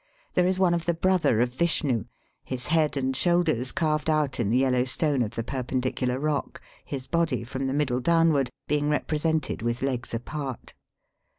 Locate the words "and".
2.97-3.15